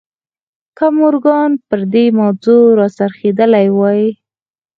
[0.77, 4.03] که مورګان پر دې موضوع را څرخېدلی وای.